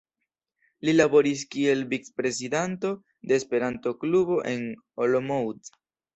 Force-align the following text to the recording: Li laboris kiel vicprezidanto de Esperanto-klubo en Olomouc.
Li 0.87 0.95
laboris 0.95 1.43
kiel 1.55 1.83
vicprezidanto 1.91 2.91
de 3.33 3.39
Esperanto-klubo 3.43 4.41
en 4.55 4.67
Olomouc. 5.07 5.73